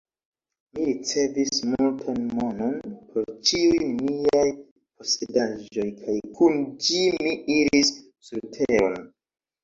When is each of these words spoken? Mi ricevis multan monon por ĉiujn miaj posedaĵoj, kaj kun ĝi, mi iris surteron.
Mi 0.75 0.83
ricevis 0.85 1.57
multan 1.71 2.23
monon 2.37 2.95
por 3.11 3.27
ĉiujn 3.49 3.91
miaj 4.05 4.45
posedaĵoj, 5.01 5.85
kaj 5.99 6.15
kun 6.39 6.57
ĝi, 6.87 7.03
mi 7.27 7.35
iris 7.57 7.93
surteron. 8.31 8.97